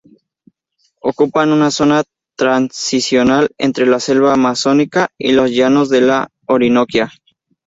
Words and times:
Ocupan 1.01 1.51
una 1.51 1.69
zona 1.69 2.01
transicional 2.35 3.49
entre 3.59 3.85
la 3.85 3.99
selva 3.99 4.33
amazónica 4.33 5.09
y 5.19 5.31
los 5.33 5.51
Llanos 5.51 5.89
de 5.89 6.01
la 6.01 6.29
Orinoquia. 6.47 7.11